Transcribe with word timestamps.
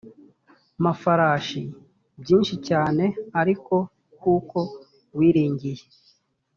mafarashi 0.83 1.61
byinshi 2.21 2.55
cyane 2.67 3.03
ariko 3.41 3.75
kuko 4.21 4.59
wiringiye 5.17 5.83